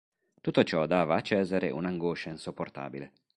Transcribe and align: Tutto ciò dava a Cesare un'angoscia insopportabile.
Tutto 0.41 0.63
ciò 0.63 0.87
dava 0.87 1.17
a 1.17 1.21
Cesare 1.21 1.69
un'angoscia 1.69 2.31
insopportabile. 2.31 3.11